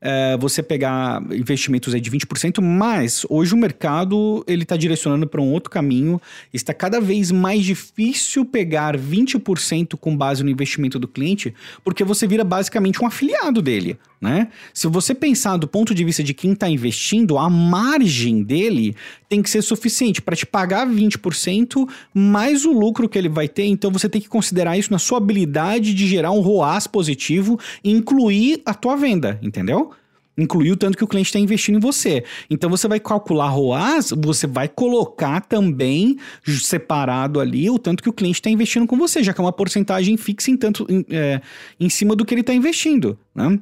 é, 0.01 0.37
você 0.37 0.63
pegar 0.63 1.21
investimentos 1.31 1.93
aí 1.93 1.99
de 1.99 2.09
20%, 2.09 2.61
mas 2.61 3.25
hoje 3.29 3.53
o 3.53 3.57
mercado 3.57 4.43
ele 4.47 4.63
está 4.63 4.77
direcionando 4.77 5.27
para 5.27 5.41
um 5.41 5.51
outro 5.51 5.69
caminho. 5.69 6.21
Está 6.53 6.73
cada 6.73 7.01
vez 7.01 7.31
mais 7.31 7.65
difícil 7.65 8.45
pegar 8.45 8.97
20% 8.97 9.97
com 9.97 10.15
base 10.15 10.43
no 10.43 10.49
investimento 10.49 10.97
do 10.97 11.07
cliente, 11.07 11.53
porque 11.83 12.03
você 12.03 12.25
vira 12.25 12.43
basicamente 12.43 13.03
um 13.03 13.07
afiliado 13.07 13.61
dele. 13.61 13.97
Né? 14.21 14.49
Se 14.73 14.85
você 14.87 15.15
pensar 15.15 15.55
do 15.55 15.67
ponto 15.67 15.95
de 15.95 16.03
vista 16.03 16.21
de 16.21 16.33
quem 16.33 16.51
está 16.51 16.69
investindo, 16.69 17.37
a 17.37 17.49
margem 17.49 18.43
dele 18.43 18.93
tem 19.29 19.41
que 19.41 19.49
ser 19.49 19.61
suficiente 19.61 20.21
para 20.21 20.35
te 20.35 20.45
pagar 20.45 20.85
20% 20.85 21.87
mais 22.13 22.65
o 22.65 22.73
lucro 22.73 23.07
que 23.07 23.17
ele 23.17 23.29
vai 23.29 23.47
ter. 23.47 23.65
Então 23.65 23.89
você 23.89 24.09
tem 24.09 24.19
que 24.19 24.27
considerar 24.27 24.77
isso 24.77 24.91
na 24.91 24.99
sua 24.99 25.19
habilidade 25.19 25.93
de 25.93 26.05
gerar 26.05 26.31
um 26.31 26.41
ROAS 26.69 26.87
positivo 26.87 27.59
incluir 27.83 28.61
a 28.65 28.73
tua 28.73 28.95
venda, 28.95 29.39
entendeu? 29.41 29.91
incluir 30.37 30.71
o 30.71 30.77
tanto 30.77 30.97
que 30.97 31.03
o 31.03 31.07
cliente 31.07 31.27
está 31.27 31.39
investindo 31.39 31.75
em 31.75 31.81
você. 31.81 32.23
Então 32.49 32.69
você 32.69 32.87
vai 32.87 32.97
calcular 32.97 33.49
ROAS, 33.49 34.13
você 34.17 34.47
vai 34.47 34.69
colocar 34.69 35.41
também 35.41 36.17
separado 36.47 37.41
ali 37.41 37.69
o 37.69 37.77
tanto 37.77 38.01
que 38.01 38.07
o 38.07 38.13
cliente 38.13 38.39
está 38.39 38.49
investindo 38.49 38.87
com 38.87 38.95
você, 38.95 39.21
já 39.21 39.33
que 39.33 39.41
é 39.41 39.43
uma 39.43 39.51
porcentagem 39.51 40.15
fixa 40.15 40.49
em, 40.49 40.55
tanto, 40.55 40.87
em, 40.89 41.05
é, 41.09 41.41
em 41.77 41.89
cima 41.89 42.15
do 42.15 42.23
que 42.23 42.33
ele 42.33 42.39
está 42.39 42.53
investindo. 42.53 43.19
Né? 43.35 43.59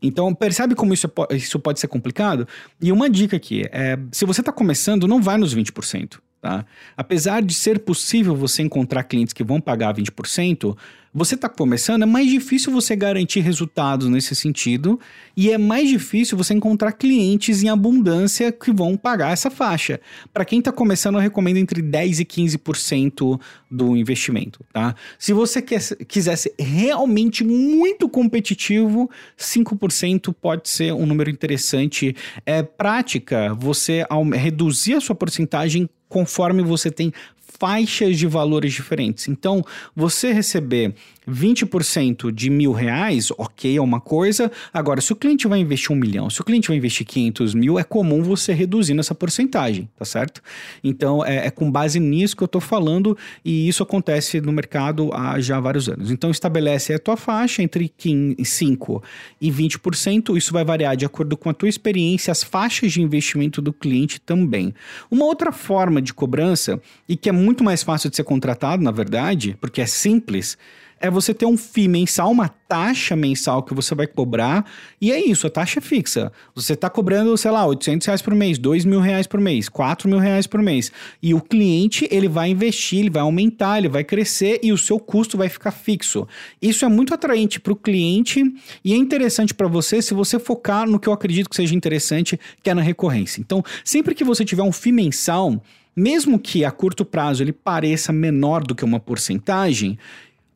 Então, 0.00 0.32
percebe 0.32 0.76
como 0.76 0.94
isso, 0.94 1.10
é, 1.28 1.34
isso 1.34 1.58
pode 1.58 1.80
ser 1.80 1.88
complicado? 1.88 2.46
E 2.80 2.92
uma 2.92 3.10
dica 3.10 3.36
aqui: 3.36 3.64
é, 3.72 3.98
se 4.12 4.24
você 4.24 4.40
está 4.40 4.52
começando, 4.52 5.08
não 5.08 5.20
vai 5.20 5.36
nos 5.36 5.52
20%. 5.52 6.20
Tá? 6.40 6.64
Apesar 6.96 7.42
de 7.42 7.52
ser 7.52 7.80
possível 7.80 8.34
você 8.34 8.62
encontrar 8.62 9.04
clientes 9.04 9.34
que 9.34 9.44
vão 9.44 9.60
pagar 9.60 9.94
20%, 9.94 10.74
você 11.12 11.34
está 11.34 11.48
começando, 11.48 12.02
é 12.02 12.06
mais 12.06 12.28
difícil 12.28 12.72
você 12.72 12.94
garantir 12.94 13.40
resultados 13.40 14.08
nesse 14.08 14.34
sentido 14.36 14.98
e 15.36 15.50
é 15.50 15.58
mais 15.58 15.88
difícil 15.88 16.38
você 16.38 16.54
encontrar 16.54 16.92
clientes 16.92 17.62
em 17.62 17.68
abundância 17.68 18.52
que 18.52 18.72
vão 18.72 18.96
pagar 18.96 19.32
essa 19.32 19.50
faixa. 19.50 20.00
Para 20.32 20.44
quem 20.44 20.60
está 20.60 20.70
começando, 20.70 21.16
eu 21.16 21.20
recomendo 21.20 21.56
entre 21.56 21.82
10 21.82 22.20
e 22.20 22.24
15% 22.24 23.40
do 23.68 23.96
investimento, 23.96 24.64
tá? 24.72 24.94
Se 25.18 25.32
você 25.32 25.60
quer, 25.60 25.80
quiser 26.06 26.36
ser 26.36 26.54
realmente 26.58 27.42
muito 27.42 28.08
competitivo, 28.08 29.10
5% 29.36 30.32
pode 30.40 30.68
ser 30.68 30.92
um 30.92 31.06
número 31.06 31.28
interessante. 31.28 32.14
É 32.46 32.62
prática 32.62 33.52
você 33.54 34.04
reduzir 34.32 34.94
a 34.94 35.00
sua 35.00 35.14
porcentagem 35.14 35.88
conforme 36.08 36.62
você 36.62 36.90
tem 36.90 37.12
faixas 37.60 38.18
de 38.18 38.26
valores 38.26 38.72
diferentes. 38.72 39.28
Então, 39.28 39.62
você 39.94 40.32
receber 40.32 40.94
20% 41.28 42.32
de 42.32 42.48
mil 42.48 42.72
reais, 42.72 43.30
ok, 43.36 43.76
é 43.76 43.80
uma 43.80 44.00
coisa. 44.00 44.50
Agora, 44.72 45.02
se 45.02 45.12
o 45.12 45.16
cliente 45.16 45.46
vai 45.46 45.58
investir 45.60 45.92
um 45.92 45.94
milhão, 45.94 46.30
se 46.30 46.40
o 46.40 46.44
cliente 46.44 46.68
vai 46.68 46.78
investir 46.78 47.06
500 47.06 47.54
mil, 47.54 47.78
é 47.78 47.84
comum 47.84 48.22
você 48.22 48.54
reduzir 48.54 48.94
nessa 48.94 49.14
porcentagem, 49.14 49.88
tá 49.96 50.06
certo? 50.06 50.42
Então, 50.82 51.24
é, 51.24 51.46
é 51.46 51.50
com 51.50 51.70
base 51.70 52.00
nisso 52.00 52.34
que 52.34 52.42
eu 52.42 52.46
estou 52.46 52.60
falando 52.60 53.16
e 53.44 53.68
isso 53.68 53.82
acontece 53.82 54.40
no 54.40 54.50
mercado 54.50 55.10
há 55.12 55.38
já 55.38 55.60
vários 55.60 55.86
anos. 55.86 56.10
Então, 56.10 56.30
estabelece 56.30 56.94
a 56.94 56.98
tua 56.98 57.16
faixa 57.16 57.62
entre 57.62 57.92
5% 57.98 59.02
e 59.38 59.50
20%. 59.50 60.36
Isso 60.36 60.52
vai 60.52 60.64
variar 60.64 60.96
de 60.96 61.04
acordo 61.04 61.36
com 61.36 61.50
a 61.50 61.54
tua 61.54 61.68
experiência, 61.68 62.32
as 62.32 62.42
faixas 62.42 62.90
de 62.92 63.02
investimento 63.02 63.60
do 63.60 63.72
cliente 63.72 64.18
também. 64.18 64.74
Uma 65.10 65.26
outra 65.26 65.52
forma 65.52 66.00
de 66.00 66.14
cobrança, 66.14 66.80
e 67.06 67.16
que 67.16 67.28
é 67.28 67.32
muito 67.32 67.49
mais 67.64 67.82
fácil 67.82 68.10
de 68.10 68.16
ser 68.16 68.24
contratado, 68.24 68.82
na 68.82 68.90
verdade, 68.90 69.56
porque 69.60 69.80
é 69.80 69.86
simples, 69.86 70.56
é 71.00 71.10
você 71.10 71.32
ter 71.32 71.46
um 71.46 71.56
FII 71.56 71.88
mensal, 71.88 72.30
uma 72.30 72.48
taxa 72.48 73.16
mensal 73.16 73.62
que 73.62 73.72
você 73.72 73.94
vai 73.94 74.06
cobrar, 74.06 74.66
e 75.00 75.10
é 75.10 75.18
isso, 75.18 75.46
a 75.46 75.50
taxa 75.50 75.80
é 75.80 75.82
fixa. 75.82 76.30
Você 76.54 76.74
está 76.74 76.90
cobrando, 76.90 77.36
sei 77.38 77.50
lá, 77.50 77.66
800 77.66 78.06
reais 78.06 78.22
por 78.22 78.34
mês, 78.34 78.58
2 78.58 78.84
mil 78.84 79.00
reais 79.00 79.26
por 79.26 79.40
mês, 79.40 79.68
4 79.68 80.08
mil 80.08 80.18
reais 80.18 80.46
por 80.46 80.60
mês. 80.62 80.92
E 81.22 81.32
o 81.32 81.40
cliente, 81.40 82.06
ele 82.10 82.28
vai 82.28 82.50
investir, 82.50 82.98
ele 83.00 83.10
vai 83.10 83.22
aumentar, 83.22 83.78
ele 83.78 83.88
vai 83.88 84.04
crescer 84.04 84.60
e 84.62 84.72
o 84.72 84.78
seu 84.78 85.00
custo 85.00 85.38
vai 85.38 85.48
ficar 85.48 85.70
fixo. 85.70 86.28
Isso 86.60 86.84
é 86.84 86.88
muito 86.88 87.14
atraente 87.14 87.58
para 87.58 87.72
o 87.72 87.76
cliente 87.76 88.44
e 88.84 88.92
é 88.92 88.96
interessante 88.96 89.54
para 89.54 89.66
você 89.66 90.02
se 90.02 90.12
você 90.12 90.38
focar 90.38 90.86
no 90.86 91.00
que 91.00 91.08
eu 91.08 91.14
acredito 91.14 91.48
que 91.48 91.56
seja 91.56 91.74
interessante, 91.74 92.38
que 92.62 92.68
é 92.68 92.74
na 92.74 92.82
recorrência. 92.82 93.40
Então, 93.40 93.64
sempre 93.82 94.14
que 94.14 94.22
você 94.22 94.44
tiver 94.44 94.62
um 94.62 94.72
FII 94.72 94.92
mensal, 94.92 95.60
mesmo 95.94 96.38
que 96.38 96.64
a 96.64 96.70
curto 96.70 97.04
prazo 97.04 97.42
ele 97.42 97.52
pareça 97.52 98.12
menor 98.12 98.62
do 98.62 98.74
que 98.74 98.84
uma 98.84 99.00
porcentagem, 99.00 99.98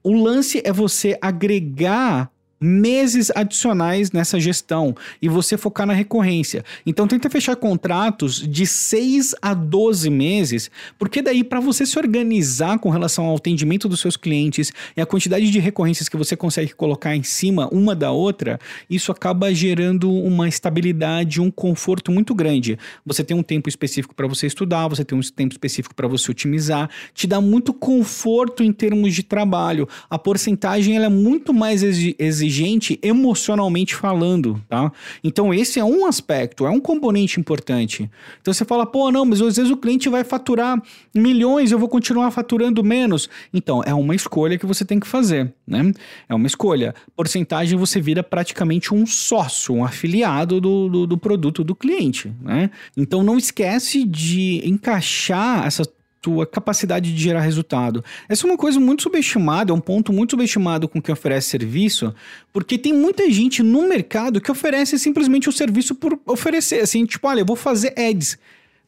o 0.02 0.12
lance 0.12 0.62
é 0.64 0.72
você 0.72 1.18
agregar 1.20 2.30
meses 2.64 3.30
adicionais 3.34 4.10
nessa 4.10 4.40
gestão 4.40 4.96
e 5.20 5.28
você 5.28 5.58
focar 5.58 5.86
na 5.86 5.92
recorrência. 5.92 6.64
Então 6.86 7.06
tenta 7.06 7.28
fechar 7.28 7.54
contratos 7.56 8.36
de 8.36 8.66
6 8.66 9.34
a 9.42 9.52
12 9.52 10.08
meses, 10.08 10.70
porque 10.98 11.20
daí 11.20 11.44
para 11.44 11.60
você 11.60 11.84
se 11.84 11.98
organizar 11.98 12.78
com 12.78 12.88
relação 12.88 13.26
ao 13.26 13.36
atendimento 13.36 13.86
dos 13.86 14.00
seus 14.00 14.16
clientes 14.16 14.72
e 14.96 15.00
a 15.00 15.06
quantidade 15.06 15.50
de 15.50 15.58
recorrências 15.58 16.08
que 16.08 16.16
você 16.16 16.34
consegue 16.34 16.72
colocar 16.72 17.14
em 17.14 17.22
cima 17.22 17.68
uma 17.70 17.94
da 17.94 18.10
outra, 18.10 18.58
isso 18.88 19.12
acaba 19.12 19.52
gerando 19.52 20.10
uma 20.10 20.48
estabilidade, 20.48 21.42
um 21.42 21.50
conforto 21.50 22.10
muito 22.10 22.34
grande. 22.34 22.78
Você 23.04 23.22
tem 23.22 23.36
um 23.36 23.42
tempo 23.42 23.68
específico 23.68 24.14
para 24.14 24.26
você 24.26 24.46
estudar, 24.46 24.88
você 24.88 25.04
tem 25.04 25.18
um 25.18 25.20
tempo 25.20 25.52
específico 25.52 25.94
para 25.94 26.08
você 26.08 26.30
otimizar, 26.30 26.88
te 27.12 27.26
dá 27.26 27.40
muito 27.42 27.74
conforto 27.74 28.62
em 28.62 28.72
termos 28.72 29.14
de 29.14 29.22
trabalho. 29.22 29.86
A 30.08 30.18
porcentagem 30.18 30.96
ela 30.96 31.06
é 31.06 31.10
muito 31.10 31.52
mais 31.52 31.82
exigente 31.82 32.53
inteligente 32.54 32.98
emocionalmente 33.02 33.94
falando, 33.94 34.62
tá? 34.68 34.92
Então 35.22 35.52
esse 35.52 35.80
é 35.80 35.84
um 35.84 36.06
aspecto, 36.06 36.66
é 36.66 36.70
um 36.70 36.80
componente 36.80 37.40
importante. 37.40 38.08
Então 38.40 38.52
você 38.54 38.64
fala, 38.64 38.86
pô, 38.86 39.10
não, 39.10 39.24
mas 39.24 39.40
às 39.40 39.56
vezes 39.56 39.70
o 39.70 39.76
cliente 39.76 40.08
vai 40.08 40.22
faturar 40.22 40.80
milhões, 41.14 41.72
eu 41.72 41.78
vou 41.78 41.88
continuar 41.88 42.30
faturando 42.30 42.84
menos. 42.84 43.28
Então 43.52 43.82
é 43.84 43.94
uma 43.94 44.14
escolha 44.14 44.58
que 44.58 44.66
você 44.66 44.84
tem 44.84 45.00
que 45.00 45.06
fazer, 45.06 45.52
né? 45.66 45.92
É 46.28 46.34
uma 46.34 46.46
escolha. 46.46 46.94
Porcentagem 47.16 47.78
você 47.78 48.00
vira 48.00 48.22
praticamente 48.22 48.94
um 48.94 49.06
sócio, 49.06 49.74
um 49.74 49.84
afiliado 49.84 50.60
do, 50.60 50.88
do, 50.88 51.06
do 51.06 51.18
produto 51.18 51.64
do 51.64 51.74
cliente, 51.74 52.32
né? 52.40 52.70
Então 52.96 53.22
não 53.22 53.36
esquece 53.36 54.04
de 54.04 54.62
encaixar 54.64 55.66
essa 55.66 55.84
tua 56.24 56.46
capacidade 56.46 57.12
de 57.12 57.22
gerar 57.22 57.42
resultado. 57.42 58.02
Essa 58.26 58.46
é 58.46 58.50
uma 58.50 58.56
coisa 58.56 58.80
muito 58.80 59.02
subestimada, 59.02 59.70
é 59.70 59.74
um 59.74 59.80
ponto 59.80 60.10
muito 60.10 60.30
subestimado 60.30 60.88
com 60.88 61.02
quem 61.02 61.12
oferece 61.12 61.50
serviço, 61.50 62.14
porque 62.50 62.78
tem 62.78 62.94
muita 62.94 63.30
gente 63.30 63.62
no 63.62 63.86
mercado 63.86 64.40
que 64.40 64.50
oferece 64.50 64.98
simplesmente 64.98 65.50
o 65.50 65.52
serviço 65.52 65.94
por 65.94 66.18
oferecer, 66.24 66.80
assim, 66.80 67.04
tipo, 67.04 67.28
olha, 67.28 67.40
eu 67.40 67.44
vou 67.44 67.56
fazer 67.56 67.92
ads. 67.98 68.38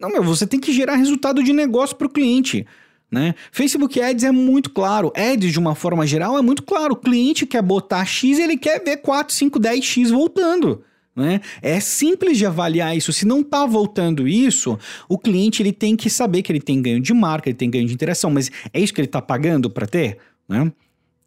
Não, 0.00 0.08
meu, 0.08 0.22
você 0.22 0.46
tem 0.46 0.58
que 0.58 0.72
gerar 0.72 0.96
resultado 0.96 1.42
de 1.42 1.52
negócio 1.52 1.94
para 1.94 2.06
o 2.06 2.10
cliente. 2.10 2.66
Né? 3.10 3.34
Facebook 3.52 4.00
Ads 4.00 4.24
é 4.24 4.32
muito 4.32 4.70
claro, 4.70 5.12
Ads 5.14 5.52
de 5.52 5.58
uma 5.58 5.74
forma 5.74 6.06
geral 6.06 6.38
é 6.38 6.42
muito 6.42 6.62
claro. 6.62 6.94
O 6.94 6.96
cliente 6.96 7.44
quer 7.44 7.60
botar 7.60 8.04
X, 8.06 8.38
ele 8.38 8.56
quer 8.56 8.82
ver 8.82 8.96
4, 8.96 9.34
5, 9.34 9.60
10X 9.60 10.08
voltando. 10.08 10.82
Né? 11.16 11.40
É 11.62 11.80
simples 11.80 12.36
de 12.36 12.44
avaliar 12.44 12.94
isso. 12.94 13.10
Se 13.10 13.26
não 13.26 13.40
está 13.40 13.64
voltando 13.64 14.28
isso, 14.28 14.78
o 15.08 15.18
cliente 15.18 15.62
ele 15.62 15.72
tem 15.72 15.96
que 15.96 16.10
saber 16.10 16.42
que 16.42 16.52
ele 16.52 16.60
tem 16.60 16.82
ganho 16.82 17.00
de 17.00 17.14
marca, 17.14 17.48
ele 17.48 17.56
tem 17.56 17.70
ganho 17.70 17.86
de 17.86 17.94
interação, 17.94 18.30
mas 18.30 18.50
é 18.72 18.78
isso 18.78 18.92
que 18.92 19.00
ele 19.00 19.08
está 19.08 19.22
pagando 19.22 19.70
para 19.70 19.86
ter? 19.86 20.18
Né? 20.46 20.70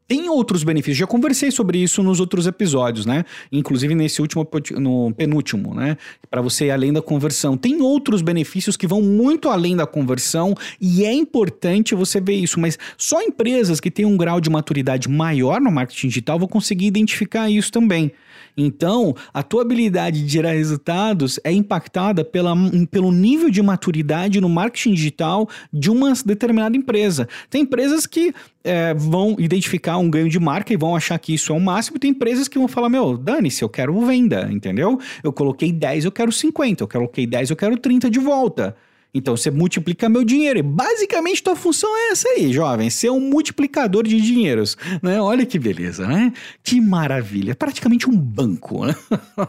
Tem 0.09 0.27
outros 0.27 0.63
benefícios, 0.63 0.97
já 0.97 1.05
conversei 1.05 1.51
sobre 1.51 1.77
isso 1.77 2.01
nos 2.01 2.19
outros 2.19 2.47
episódios, 2.47 3.05
né? 3.05 3.23
Inclusive 3.51 3.93
nesse 3.93 4.19
último, 4.23 4.47
no 4.79 5.13
penúltimo, 5.13 5.75
né? 5.75 5.97
Para 6.31 6.41
você 6.41 6.65
ir 6.65 6.71
além 6.71 6.91
da 6.91 6.99
conversão. 6.99 7.55
Tem 7.55 7.79
outros 7.79 8.23
benefícios 8.23 8.75
que 8.75 8.87
vão 8.87 9.03
muito 9.03 9.49
além 9.49 9.75
da 9.75 9.85
conversão 9.85 10.55
e 10.81 11.05
é 11.05 11.13
importante 11.13 11.93
você 11.93 12.19
ver 12.19 12.33
isso, 12.33 12.59
mas 12.59 12.75
só 12.97 13.21
empresas 13.21 13.79
que 13.79 13.91
têm 13.91 14.03
um 14.03 14.17
grau 14.17 14.41
de 14.41 14.49
maturidade 14.49 15.07
maior 15.07 15.61
no 15.61 15.71
marketing 15.71 16.07
digital 16.07 16.39
vão 16.39 16.47
conseguir 16.47 16.87
identificar 16.87 17.47
isso 17.47 17.71
também. 17.71 18.11
Então, 18.57 19.15
a 19.33 19.43
tua 19.43 19.61
habilidade 19.61 20.23
de 20.23 20.31
gerar 20.31 20.51
resultados 20.51 21.39
é 21.43 21.51
impactada 21.51 22.25
pela, 22.25 22.53
pelo 22.91 23.11
nível 23.11 23.49
de 23.49 23.61
maturidade 23.61 24.41
no 24.41 24.49
marketing 24.49 24.93
digital 24.93 25.47
de 25.71 25.89
uma 25.89 26.13
determinada 26.25 26.75
empresa. 26.75 27.27
Tem 27.49 27.61
empresas 27.61 28.05
que 28.05 28.33
é, 28.63 28.93
vão 28.93 29.35
identificar 29.39 29.97
um 29.99 30.09
ganho 30.09 30.29
de 30.29 30.39
marca 30.39 30.73
e 30.73 30.77
vão 30.77 30.95
achar 30.95 31.17
que 31.19 31.33
isso 31.33 31.51
é 31.51 31.55
o 31.55 31.59
máximo. 31.59 31.99
Tem 31.99 32.11
empresas 32.11 32.47
que 32.47 32.57
vão 32.57 32.67
falar: 32.67 32.89
Meu, 32.89 33.17
dane-se, 33.17 33.63
eu 33.63 33.69
quero 33.69 33.99
venda, 34.05 34.49
entendeu? 34.51 34.99
Eu 35.23 35.31
coloquei 35.31 35.71
10, 35.71 36.05
eu 36.05 36.11
quero 36.11 36.31
50, 36.31 36.83
eu 36.83 36.87
coloquei 36.87 37.27
10, 37.27 37.49
eu 37.49 37.55
quero 37.55 37.77
30 37.77 38.09
de 38.09 38.19
volta. 38.19 38.75
Então 39.13 39.35
você 39.35 39.49
multiplica 39.49 40.07
meu 40.07 40.23
dinheiro. 40.23 40.59
E 40.59 40.61
basicamente 40.61 41.41
tua 41.41 41.55
função 41.55 41.89
é 41.97 42.11
essa 42.11 42.29
aí, 42.29 42.53
jovem. 42.53 42.89
Ser 42.89 43.09
um 43.09 43.19
multiplicador 43.19 44.03
de 44.03 44.21
dinheiros. 44.21 44.77
Né? 45.01 45.19
Olha 45.19 45.45
que 45.45 45.57
beleza, 45.57 46.07
né? 46.07 46.31
Que 46.63 46.79
maravilha. 46.79 47.55
Praticamente 47.55 48.09
um 48.09 48.15
banco. 48.15 48.85
Né? 48.85 48.95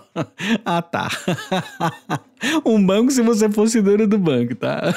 ah, 0.64 0.80
tá. 0.80 1.10
um 2.64 2.84
banco 2.84 3.10
se 3.10 3.22
você 3.22 3.50
fosse 3.50 3.80
dono 3.80 4.06
do 4.06 4.18
banco, 4.18 4.54
tá? 4.54 4.94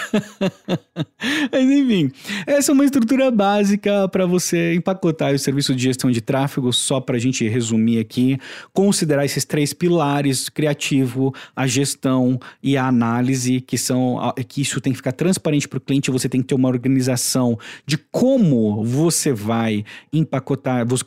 Mas 1.51 1.69
enfim, 1.69 2.11
essa 2.45 2.71
é 2.71 2.73
uma 2.73 2.85
estrutura 2.85 3.29
básica 3.31 4.07
para 4.09 4.25
você 4.25 4.73
empacotar 4.73 5.33
o 5.33 5.39
serviço 5.39 5.75
de 5.75 5.83
gestão 5.83 6.11
de 6.11 6.21
tráfego, 6.21 6.71
só 6.71 6.99
para 6.99 7.15
a 7.15 7.19
gente 7.19 7.47
resumir 7.47 7.99
aqui, 7.99 8.37
considerar 8.73 9.25
esses 9.25 9.45
três 9.45 9.73
pilares: 9.73 10.49
criativo, 10.49 11.33
a 11.55 11.67
gestão 11.67 12.39
e 12.61 12.77
a 12.77 12.87
análise, 12.87 13.61
que 13.61 13.77
são 13.77 14.33
que 14.47 14.61
isso 14.61 14.79
tem 14.79 14.93
que 14.93 14.97
ficar 14.97 15.11
transparente 15.11 15.67
para 15.67 15.77
o 15.77 15.81
cliente. 15.81 16.11
Você 16.11 16.29
tem 16.29 16.41
que 16.41 16.47
ter 16.47 16.55
uma 16.55 16.69
organização 16.69 17.57
de 17.85 17.97
como 17.97 18.83
você 18.83 19.33
vai 19.33 19.83
empacotar, 20.11 20.85
você, 20.87 21.03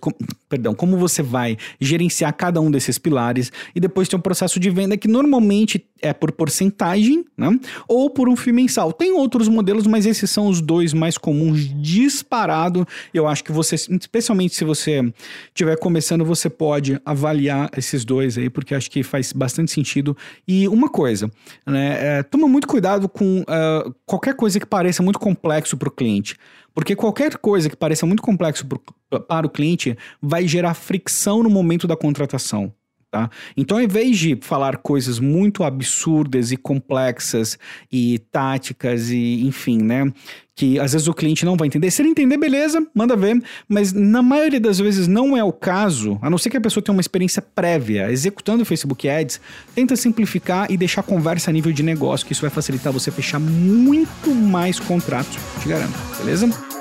perdão, 0.48 0.74
como 0.74 0.96
você 0.96 1.22
vai 1.22 1.56
gerenciar 1.80 2.32
cada 2.34 2.60
um 2.60 2.70
desses 2.70 2.98
pilares 2.98 3.50
e 3.74 3.80
depois 3.80 4.08
tem 4.08 4.18
um 4.18 4.22
processo 4.22 4.58
de 4.58 4.70
venda 4.70 4.96
que 4.96 5.08
normalmente 5.08 5.84
é 6.00 6.12
por 6.12 6.25
porcentagem, 6.32 7.24
né? 7.36 7.58
Ou 7.88 8.10
por 8.10 8.28
um 8.28 8.36
FII 8.36 8.52
mensal. 8.52 8.92
Tem 8.92 9.12
outros 9.12 9.48
modelos, 9.48 9.86
mas 9.86 10.06
esses 10.06 10.30
são 10.30 10.48
os 10.48 10.60
dois 10.60 10.92
mais 10.92 11.18
comuns 11.18 11.68
disparado. 11.80 12.86
Eu 13.12 13.26
acho 13.26 13.44
que 13.44 13.52
você, 13.52 13.74
especialmente 13.74 14.54
se 14.54 14.64
você 14.64 15.02
estiver 15.48 15.78
começando, 15.78 16.24
você 16.24 16.48
pode 16.48 17.00
avaliar 17.04 17.70
esses 17.76 18.04
dois 18.04 18.38
aí, 18.38 18.48
porque 18.50 18.74
acho 18.74 18.90
que 18.90 19.02
faz 19.02 19.32
bastante 19.32 19.70
sentido. 19.70 20.16
E 20.46 20.68
uma 20.68 20.88
coisa, 20.88 21.30
né? 21.66 22.18
É, 22.18 22.22
toma 22.22 22.48
muito 22.48 22.66
cuidado 22.66 23.08
com 23.08 23.40
uh, 23.40 23.94
qualquer 24.04 24.34
coisa 24.34 24.60
que 24.60 24.66
pareça 24.66 25.02
muito 25.02 25.18
complexo 25.18 25.76
para 25.76 25.88
o 25.88 25.92
cliente. 25.92 26.36
Porque 26.74 26.94
qualquer 26.94 27.38
coisa 27.38 27.70
que 27.70 27.76
pareça 27.76 28.04
muito 28.04 28.22
complexo 28.22 28.66
pro, 28.66 28.78
para 29.26 29.46
o 29.46 29.50
cliente 29.50 29.96
vai 30.20 30.46
gerar 30.46 30.74
fricção 30.74 31.42
no 31.42 31.48
momento 31.48 31.86
da 31.86 31.96
contratação. 31.96 32.70
Tá? 33.16 33.30
Então, 33.56 33.78
ao 33.78 33.82
invés 33.82 34.18
de 34.18 34.36
falar 34.42 34.76
coisas 34.76 35.18
muito 35.18 35.64
absurdas 35.64 36.52
e 36.52 36.56
complexas 36.56 37.58
e 37.90 38.18
táticas 38.30 39.08
e, 39.08 39.42
enfim, 39.46 39.78
né, 39.78 40.12
que 40.54 40.78
às 40.78 40.92
vezes 40.92 41.08
o 41.08 41.14
cliente 41.14 41.42
não 41.42 41.56
vai 41.56 41.66
entender. 41.66 41.90
Se 41.90 42.02
ele 42.02 42.10
entender, 42.10 42.36
beleza, 42.36 42.86
manda 42.94 43.16
ver, 43.16 43.42
mas 43.66 43.90
na 43.94 44.20
maioria 44.20 44.60
das 44.60 44.78
vezes 44.78 45.08
não 45.08 45.34
é 45.34 45.42
o 45.42 45.50
caso, 45.50 46.18
a 46.20 46.28
não 46.28 46.36
ser 46.36 46.50
que 46.50 46.58
a 46.58 46.60
pessoa 46.60 46.84
tenha 46.84 46.94
uma 46.94 47.00
experiência 47.00 47.40
prévia 47.40 48.12
executando 48.12 48.64
o 48.64 48.66
Facebook 48.66 49.08
Ads, 49.08 49.40
tenta 49.74 49.96
simplificar 49.96 50.70
e 50.70 50.76
deixar 50.76 51.00
a 51.00 51.04
conversa 51.04 51.50
a 51.50 51.52
nível 51.54 51.72
de 51.72 51.82
negócio, 51.82 52.26
que 52.26 52.34
isso 52.34 52.42
vai 52.42 52.50
facilitar 52.50 52.92
você 52.92 53.10
fechar 53.10 53.38
muito 53.38 54.34
mais 54.34 54.78
contratos, 54.78 55.38
te 55.62 55.68
garanto, 55.70 55.96
beleza? 56.18 56.75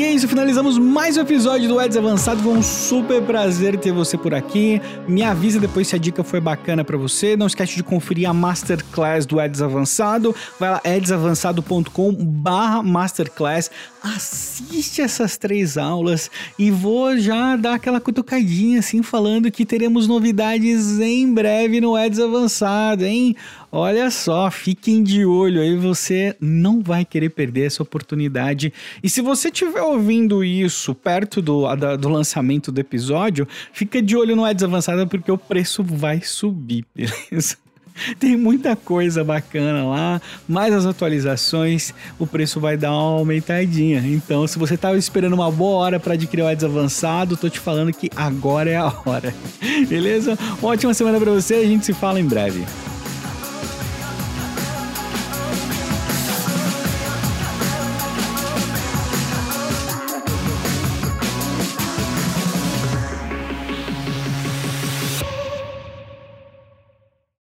E 0.00 0.02
é 0.02 0.12
isso, 0.12 0.26
finalizamos 0.26 0.78
mais 0.78 1.18
um 1.18 1.20
episódio 1.20 1.68
do 1.68 1.78
Eds 1.78 1.94
Avançado. 1.94 2.42
Foi 2.42 2.54
um 2.54 2.62
super 2.62 3.20
prazer 3.20 3.78
ter 3.78 3.92
você 3.92 4.16
por 4.16 4.32
aqui. 4.32 4.80
Me 5.06 5.22
avisa 5.22 5.60
depois 5.60 5.88
se 5.88 5.94
a 5.94 5.98
dica 5.98 6.24
foi 6.24 6.40
bacana 6.40 6.82
para 6.82 6.96
você. 6.96 7.36
Não 7.36 7.46
esquece 7.46 7.76
de 7.76 7.82
conferir 7.82 8.26
a 8.26 8.32
Masterclass 8.32 9.26
do 9.26 9.38
Eds 9.38 9.60
Avançado. 9.60 10.34
Vai 10.58 10.70
lá, 10.70 10.80
edsavançado.com 10.82 12.14
barra 12.14 12.82
Masterclass. 12.82 13.70
Assiste 14.02 15.02
essas 15.02 15.36
três 15.36 15.76
aulas 15.76 16.30
e 16.58 16.70
vou 16.70 17.18
já 17.18 17.54
dar 17.56 17.74
aquela 17.74 18.00
cutucadinha 18.00 18.78
assim, 18.78 19.02
falando 19.02 19.50
que 19.50 19.66
teremos 19.66 20.08
novidades 20.08 20.98
em 20.98 21.30
breve 21.30 21.78
no 21.78 21.98
Eds 21.98 22.18
Avançado, 22.18 23.04
hein? 23.04 23.36
Olha 23.72 24.10
só, 24.10 24.50
fiquem 24.50 25.00
de 25.00 25.24
olho 25.24 25.60
aí, 25.60 25.76
você 25.76 26.34
não 26.40 26.82
vai 26.82 27.04
querer 27.04 27.28
perder 27.28 27.66
essa 27.66 27.82
oportunidade. 27.82 28.72
E 29.00 29.08
se 29.08 29.20
você 29.20 29.48
estiver 29.48 29.82
ouvindo 29.82 30.42
isso 30.42 30.92
perto 30.92 31.40
do, 31.40 31.64
do 31.96 32.08
lançamento 32.08 32.72
do 32.72 32.80
episódio, 32.80 33.46
fica 33.72 34.02
de 34.02 34.16
olho 34.16 34.34
no 34.34 34.44
Ads 34.44 34.64
Avançada 34.64 35.06
porque 35.06 35.30
o 35.30 35.38
preço 35.38 35.84
vai 35.84 36.20
subir, 36.20 36.84
beleza? 36.94 37.56
Tem 38.18 38.36
muita 38.36 38.74
coisa 38.74 39.22
bacana 39.22 39.84
lá, 39.84 40.22
mais 40.48 40.72
as 40.72 40.86
atualizações, 40.86 41.92
o 42.18 42.26
preço 42.26 42.58
vai 42.58 42.76
dar 42.76 42.90
uma 42.90 43.18
aumentadinha. 43.18 44.00
Então, 44.00 44.46
se 44.46 44.58
você 44.58 44.74
estava 44.74 44.96
esperando 44.96 45.34
uma 45.34 45.50
boa 45.50 45.76
hora 45.76 46.00
para 46.00 46.14
adquirir 46.14 46.42
o 46.42 46.46
Ads 46.46 46.64
avançado, 46.64 47.36
tô 47.36 47.48
te 47.48 47.60
falando 47.60 47.92
que 47.92 48.10
agora 48.16 48.70
é 48.70 48.76
a 48.76 48.92
hora. 49.04 49.34
Beleza? 49.86 50.36
Uma 50.60 50.72
ótima 50.72 50.94
semana 50.94 51.20
para 51.20 51.30
você, 51.30 51.54
a 51.54 51.66
gente 51.66 51.84
se 51.84 51.92
fala 51.92 52.18
em 52.18 52.24
breve. 52.24 52.64